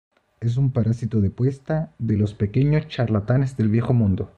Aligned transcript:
Es 0.39 0.57
un 0.57 0.71
parásito 0.71 1.21
de 1.21 1.29
puesta 1.29 1.93
de 1.99 2.17
los 2.17 2.33
pequeños 2.33 2.87
charlatanes 2.87 3.55
del 3.55 3.67
Viejo 3.69 3.93
Mundo. 3.93 4.29